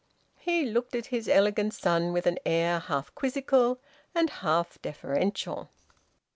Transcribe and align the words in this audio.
He 0.39 0.65
looked 0.65 0.95
at 0.95 1.05
his 1.13 1.29
elegant 1.29 1.75
son 1.75 2.11
with 2.11 2.25
an 2.25 2.39
air 2.43 2.79
half 2.79 3.13
quizzical 3.13 3.79
and 4.15 4.31
half 4.31 4.81
deferential. 4.81 5.69